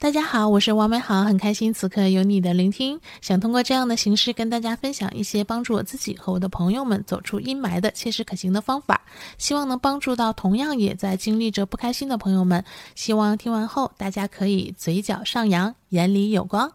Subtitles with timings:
[0.00, 2.98] 大家好，我是王美好，很开心此刻有你的聆听。
[3.20, 9.02] 想通过这样的形式跟大家分享一些帮助我自己和我的朋友们走出阴霾的切实可行的方法，
[9.36, 12.64] 希望能帮助到同样也在经历着不开心的朋友们。
[12.94, 16.72] 希望听完后大家可以嘴角上扬，眼里有光。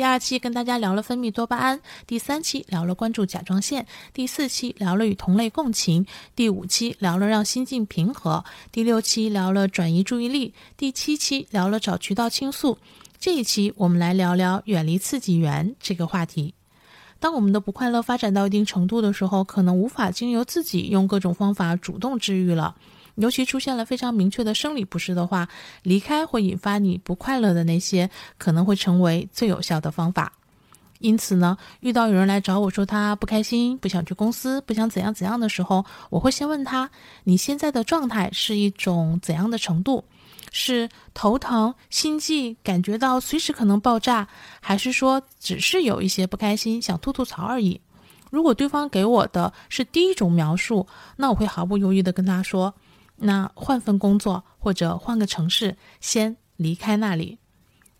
[0.00, 8.42] 第二期跟大家聊了分泌多巴胺，第三期聊了关注甲状腺，第四期聊了与同类共情，第五期聊了让心境平和，
[8.72, 12.78] 第六期聊了转移注意力，第七期聊了找渠道倾诉。
[13.18, 16.54] 这一期我们来聊聊远离刺激源这个话题。
[17.18, 22.74] 当我们的不快乐发展到一定程度的时候，可能无法经由自己用各种方法主动治愈了。
[23.20, 25.46] 尤其出现了非常明确的生理不适的话，
[25.82, 30.32] 离开会引发你不快乐的那些，可能会成为最有效的方法。
[31.00, 36.90] 因此呢，遇到有人来找我说他不开心、不想去公司、不想怎样怎样的时候，我会先问他：
[37.24, 40.04] 你现在的状态是一种怎样的程度？
[40.52, 44.26] 是头疼、心悸，感觉到随时可能爆炸，
[44.60, 47.80] 还是说只是有一些不开心，想吐吐槽而已？
[48.30, 52.74] 如果对方给我的是第一种描述，那我会毫不犹豫地跟他说。
[53.22, 57.38] 那换份工作或者换个城市，先离开那里，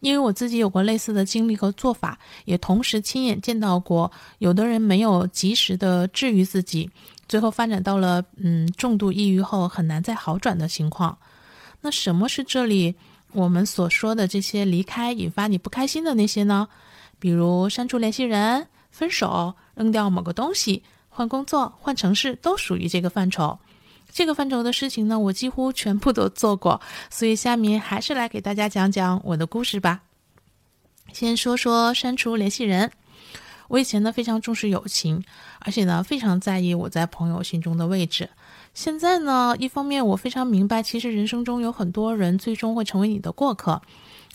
[0.00, 6.90] 因为我自己有过类似的经历和做法，也同时亲眼见到过有的人没有及时的治愈自己，
[7.26, 11.16] 最后发展到了嗯重度抑郁后很难再好转的情况。
[11.80, 12.94] 那什么是这里
[13.32, 16.68] 我们所说的这些离开引发你不开心的那些呢？
[17.18, 23.58] 比如删除联系人、分手、扔掉某个东西、换工作、换城市，都属于这个范畴。
[24.16, 30.00] 这个范畴的事情呢，我几乎全部都做过，所以下面还是来给大家讲讲我的故事吧。
[31.12, 32.90] 先说说删除联系人。
[33.68, 35.22] 我以前呢非常重视友情，
[35.58, 38.30] 而且呢非常在意我在朋友心中的位置。
[38.72, 43.82] 现在呢，一方面我非常明白，其实人生中有很多人最终会成为你的过客，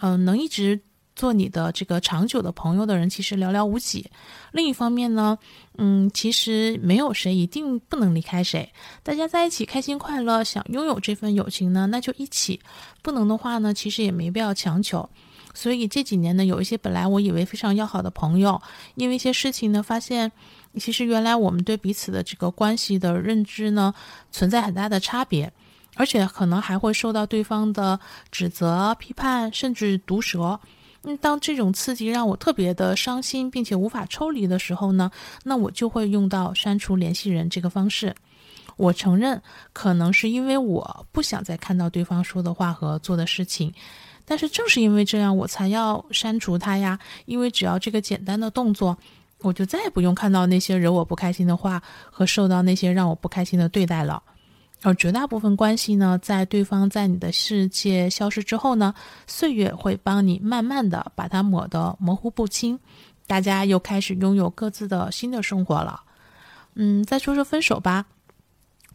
[0.00, 0.80] 嗯，能一直。
[1.18, 4.08] 做你的这个长久的朋友的人其实寥寥无几。
[4.52, 5.36] 另一方面呢，
[5.76, 8.72] 嗯，其实没有谁一定不能离开谁。
[9.02, 12.60] 大家在一起开心快乐，想拥有这份友情呢，那就一起；
[13.02, 15.10] 不能的话呢，其实也没必要强求。
[15.54, 18.62] 所以这几年呢，有一些本来我以为非常要好的朋友，
[18.94, 20.30] 因为一些事情呢，发现
[20.78, 23.92] 其实原来我们对彼此的这个关系的认知呢，
[24.30, 25.52] 存在很大的差别，
[25.96, 27.98] 而且可能还会受到对方的
[28.30, 30.60] 指责、批判，甚至毒舌。
[31.04, 35.10] 嗯，当这种刺激让我特别的伤心，并且无法抽离的时候呢，
[35.44, 38.14] 那我就会用到删除联系人这个方式。
[38.76, 39.40] 我承认，
[39.72, 43.72] 可能是因为我不想再看到对方说的话和做的事情，
[44.24, 46.98] 但是正是因为这样，我才要删除他呀。
[47.26, 48.96] 因为只要这个简单的动作，
[49.40, 54.22] 我就再也不用看到那些惹我不开心的话和受到那些让我不开心的对待了。
[54.82, 58.94] 而绝大部分关系呢，在对方在你的世界消失之后呢，
[59.26, 62.78] 岁月会帮你慢慢的把它抹得模糊不清，
[63.26, 66.02] 大家又开始拥有各自的新的生活了。
[66.74, 68.06] 嗯，再说说分手吧。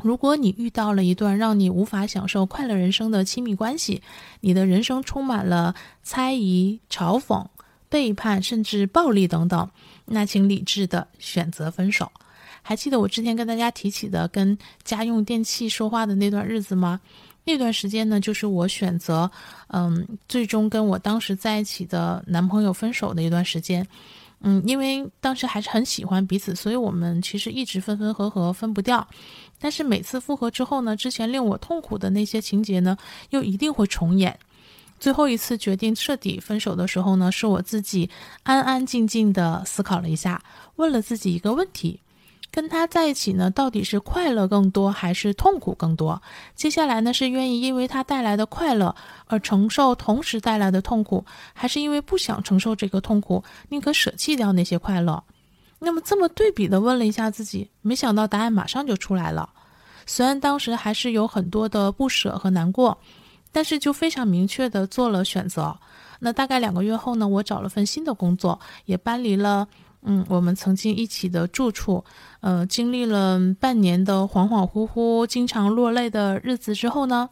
[0.02, 4.02] 如果你遇到了一段让你无法享受快乐人生的亲密关系，
[4.40, 7.46] 你的人生充满了猜疑、嘲讽、
[7.90, 9.70] 背叛，甚至暴力等等，
[10.06, 12.12] 那请理智的选择分手。
[12.64, 17.00] 还记得我之前跟大家提起的跟家用电器说话的那段日子吗？
[17.44, 19.30] 那段时间呢，就是我选择，
[19.68, 23.86] 嗯，最终跟我当时在一起的男朋友分手的一段时间。
[24.46, 29.06] 嗯，因为当时还是很喜欢彼此，所以我们其实一直分分合合，分不掉。
[29.60, 32.98] 但是每次复合之后呢，之前令我痛苦的那些情节呢，
[33.30, 34.38] 又一定会重演。
[35.00, 38.10] 最后一次决定彻底分手的时候呢，是我自己
[38.44, 40.42] 安安静静的思考了一下，
[40.76, 42.00] 问了自己一个问题。
[42.54, 46.22] 跟他在一起呢，到底是快乐更多还是痛苦更多？
[46.54, 51.26] 接下来呢，是愿意因为他带来的快乐而承受同时带来的痛苦，
[51.56, 55.24] 还是因为不想承受这个痛苦，宁可舍弃掉那些快乐？
[55.80, 59.50] 那么这么对比的问了一下自己，没想到答案马上就出来了。
[60.06, 63.00] 虽然当时还是有很多的不舍和难过，
[63.52, 65.76] 但是就非常明确的做了选择。
[66.20, 69.68] 那大概两个月后呢，我找了份新的工作，也搬离了。
[70.06, 72.04] 嗯，我们曾经一起的住处，
[72.42, 77.30] 呃，经历了半年的恍恍惚惚、经常落泪的日子之后呢，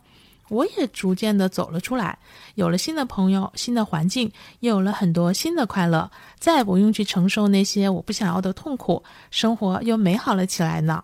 [0.48, 2.18] 我也逐渐的走了出来，
[2.56, 4.32] 有了新的朋友、新的环境，
[4.62, 6.10] 也有了很多新的快乐，
[6.40, 11.04] 再也不用去承受那些我不想要的痛苦，生活又美好了起来呢。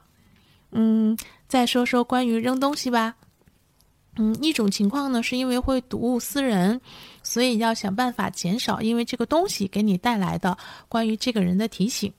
[0.72, 1.18] 嗯，
[1.48, 3.16] 再说说关于扔东西吧。
[4.18, 6.82] 嗯，一种情况呢，是因为会睹物思人，
[7.22, 10.58] 所以要想办法减少因为这个东西给你带来的
[10.90, 12.12] 关于这个人的提醒。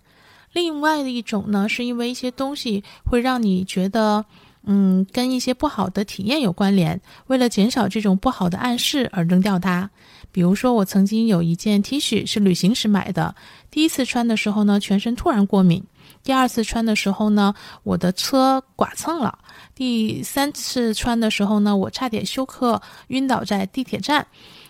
[0.52, 4.24] 另外的一种呢，是因为一些东西会让你觉得，
[4.64, 7.00] 嗯，跟一些不好的体验有关联。
[7.26, 9.90] 为了减少这种不好的暗示而扔掉它。
[10.30, 13.34] 比如说，我曾经有一件 T 恤是旅行时买的，
[13.70, 15.82] 第一次穿的时候呢，全身突然过敏；
[16.28, 17.54] 第二次穿的时候呢，
[17.84, 19.32] 我的车剐蹭了；
[19.74, 24.26] 第三次穿的时候呢，我差点休克晕倒在地铁站。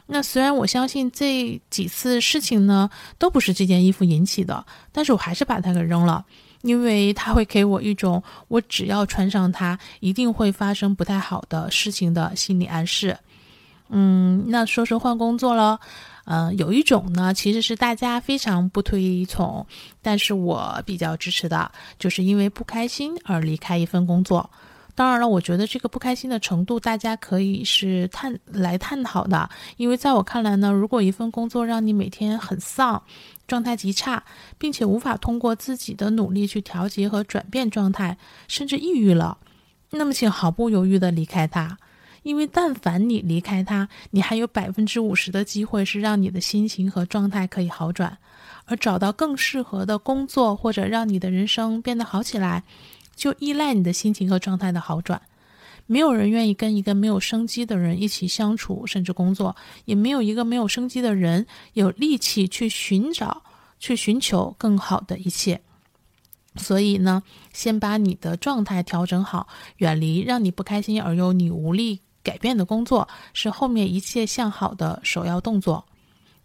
[0.06, 2.88] 那虽然我相信这几次事情呢
[3.18, 6.24] 都不是这件衣服引起的，但是我还是把它给扔了。
[6.62, 13.18] 因为它会给我一种我只要穿上它一定会发生不太好的事情的心理暗示。
[13.88, 15.80] 嗯，那说说换工作了，
[16.30, 19.66] 嗯，有一种呢其实是大家非常不推崇，
[20.02, 24.50] 但是我比较支持的，就是因为不开心而离开一份工作。
[24.94, 33.02] 当然了，我觉得这个不开心的程度大家可以是探来探讨的，因为在我看来呢，如果一份工作让你每天很丧。
[33.46, 34.22] 状态极差，
[34.58, 38.14] 并且无法通过自己的努力去调节和转变状态，
[38.46, 39.38] 甚至抑郁了，
[39.88, 41.78] 那么请毫不犹豫地离开它，
[42.22, 48.18] 因为但凡你离开他，你还有百分之五十的机会是让你的心情和状态可以好转，
[48.64, 52.62] 而找到更适合的工作或者让你的人生变得好起来，
[53.14, 55.20] 就依赖你的心情和状态的好转。
[55.86, 59.56] 没有人愿意跟一个没有生机的人一起相处，甚至工作，
[59.86, 63.42] 也没有一个没有生机的人有力气去寻找、
[63.78, 65.58] 去寻求更好的一切。
[66.56, 67.22] 所以呢，
[67.54, 69.48] 先把你的状态调整好，
[69.78, 75.82] 远离让你不开心而又你无力改变的工作，是后面一切向好的首要动作。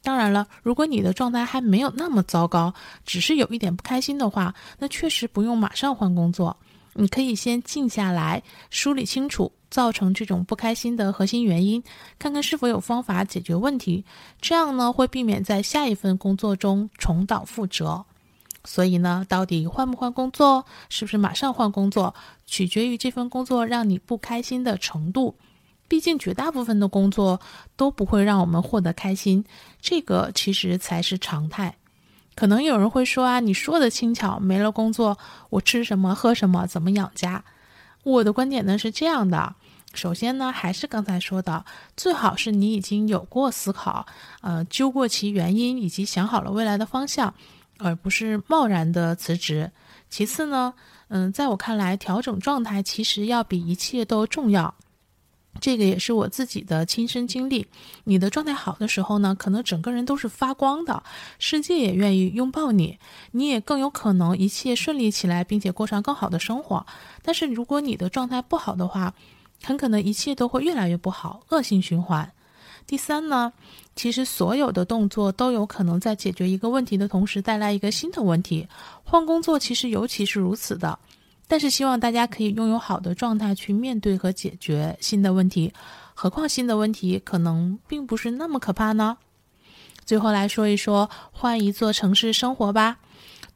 [0.02, 2.74] 当然了，如果你的状态还没有那么糟糕，
[3.06, 6.56] 只是有一点不开心的话，那确实不用马上换工作。
[6.94, 11.84] 你可以先静下来，梳理清楚造成这种不开心的核心原因，
[12.18, 14.06] 看看是否有方法解决问题。
[14.40, 18.06] 这样呢，会避免在下一份工作中重蹈覆辙。
[18.66, 22.14] 所以呢，到底换不换工作，是不是马上换工作，
[22.46, 25.36] 取决于这份工作让你不开心的程度。
[25.88, 27.40] 毕竟绝大部分的工作
[27.76, 29.46] 都不会让我们获得开心，
[29.82, 31.76] 这个其实才是常态。
[32.36, 35.18] 可能有人会说啊，你说的轻巧，没了工作，
[35.52, 37.44] 我吃什么喝什么，怎么养家？
[38.04, 39.56] 我的观点呢是这样的：
[39.94, 41.64] 首先呢，还是刚才说的，
[41.96, 44.08] 最好是你已经有过思考，
[44.42, 47.32] 呃，揪过其原因，以及想好了未来的方向，
[47.78, 49.72] 而不是贸然的辞职。
[50.10, 50.74] 其次呢，
[51.10, 54.74] 嗯，在我看来，调整状态其实要比一切都重要。
[55.62, 57.68] 这个也是我自己的亲身经历。
[58.06, 61.04] 你的状态好的时候呢，可能整个人都是发光的，
[61.40, 62.98] 世界也愿意拥抱你，
[63.32, 66.86] 你也更有可能一切顺利起来，并且过上更好的生活。
[67.22, 69.14] 但是如果你的状态不好的话，
[69.64, 72.32] 很可能一切都会越来越不好，恶性循环。
[72.86, 73.54] 第三呢，
[73.96, 78.68] 其实所有的动作都有可能在解决一个问题的同时带来一个新的问题。
[79.06, 81.00] 换工作其实尤其是如此的。
[81.54, 85.72] 但是希望大家可以拥有好的状态去面对和解决新的问题，
[86.16, 89.20] 何况新的问题可能并不是那么可怕呢？
[90.04, 92.98] 最后来说一说换一座城市生活吧。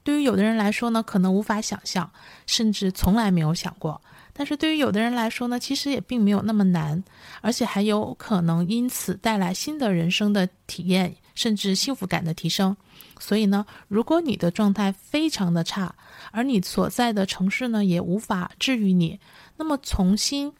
[0.03, 2.11] 对于有的人来说呢，可能无法想象，
[2.45, 3.99] 甚至从来没有想过；
[4.31, 7.03] 但是对于有的人来说呢，其实也并没有那么难，
[7.41, 12.75] 而且还有可能因此带来新的人生的体验，甚至幸福感的提升。
[13.19, 15.93] 所以呢，如果你的状态非常的差，
[16.31, 19.19] 而你所在的城市呢也无法治愈你，
[19.57, 20.51] 那么重新，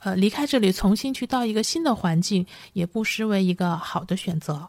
[0.00, 4.68] 呃，离开这里，重新去到一个新的环境，也不失为一个好的选择。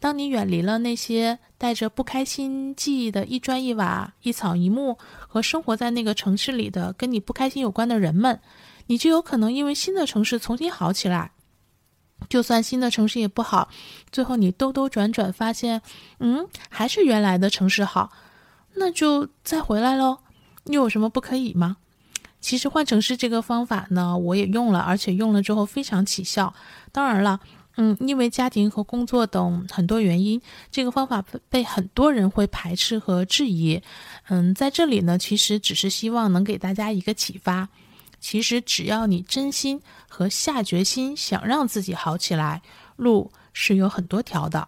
[0.00, 8.40] 当你远离了那些带着不开心记忆的一砖一瓦、一草一木和生活在那个城市里的跟你不开心有关的人们，
[8.88, 11.30] 你就有可能因为新的城市重新好起来。
[12.28, 13.68] 就算新的城市也不好，
[14.10, 15.82] 最后你兜兜转转发现，
[16.20, 18.10] 嗯，还是原来的城市好，
[18.74, 20.18] 那就再回来喽。
[20.64, 21.76] 又有什么不可以吗？
[22.40, 26.52] 其实换城市这个方法呢，我也用了，而且用了之后非常起效。
[26.92, 27.40] 当然了，
[27.76, 30.40] 嗯，因为家庭和工作等很多原因，
[30.70, 33.80] 这个方法被很多人会排斥和质疑。
[34.28, 37.68] 嗯，在这里呢，其实只是希望能给大家一个启发。
[38.24, 39.78] 其实只要你真心
[40.08, 42.62] 和下决心想让自己好起来，
[42.96, 44.66] 路是有很多条的。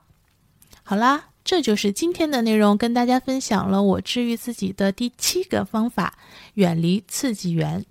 [0.82, 6.18] 好啦，这就是今天的内容，跟大家分享了我治愈自己的第七个方法：
[6.52, 7.82] 远离刺激源。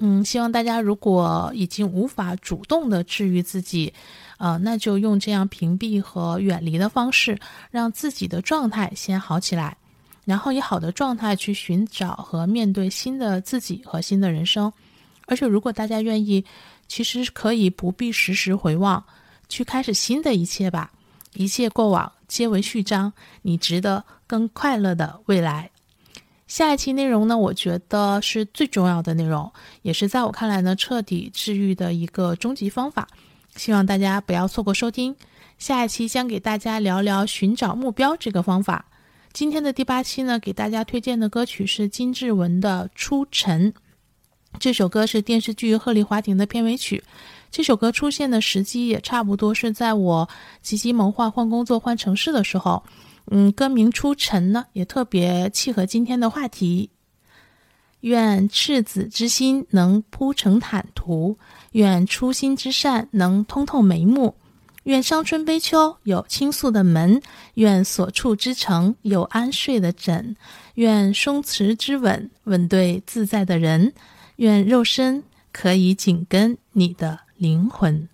[0.00, 3.94] 嗯，希望大家如果已经无法主动的治愈自己，
[4.38, 7.38] 呃，那就用这样屏蔽和远离的方式，
[7.70, 9.76] 让自己的状态先好起来，
[10.24, 14.72] 然后以好的状态去寻找和面对新的自己和新的人生。
[15.26, 16.44] 而且，如果大家愿意，
[16.86, 19.04] 其实可以不必时时回望，
[19.48, 20.92] 去开始新的一切吧。
[21.34, 23.12] 一切过往皆为序章，
[23.42, 25.70] 你值得更快乐的未来。
[26.46, 29.50] 下一期内容呢，我觉得是最重要的内容，
[29.82, 33.08] 也是在我看来呢，彻底治愈的一个终极方法。
[33.56, 35.16] 希望大家不要错过收听。
[35.58, 38.84] 下一期将给大家聊聊寻找目标这个方法。
[39.32, 43.72] 今天的第八期呢，给大家推荐的歌曲是金志文的《出尘》。
[44.58, 47.02] 这首歌是电视剧《鹤唳华亭》的片尾曲。
[47.50, 50.28] 这首歌出现的时机也差不多是在我
[50.62, 52.82] 积极谋划换工作、换城市的时候。
[53.30, 56.90] 嗯，歌名《出尘》呢，也特别契合今天的话题。
[58.00, 61.38] 愿赤子之心能铺成坦途，
[61.72, 64.34] 愿初心之善能通透眉目，
[64.82, 67.22] 愿伤春悲秋有倾诉的门，
[67.54, 70.36] 愿所处之城有安睡的枕，
[70.74, 73.94] 愿松弛之吻吻对自在的人，
[74.36, 75.22] 愿肉身
[75.52, 78.08] 可以紧跟你的灵魂。